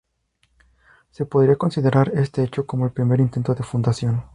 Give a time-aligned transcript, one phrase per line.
[1.11, 4.23] Se podría considerar este hecho como el primer intento de fundación.